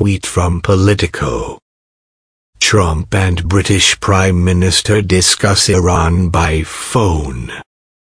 [0.00, 1.58] tweet from Politico.
[2.58, 7.52] Trump and British Prime Minister discuss Iran by phone.